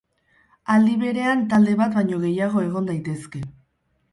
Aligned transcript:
Aldi 0.75 0.95
berean 1.01 1.45
talde 1.51 1.75
bat 1.81 1.99
baino 1.99 2.23
gehiago 2.25 2.65
egon 2.71 2.89
daitezke. 2.93 3.45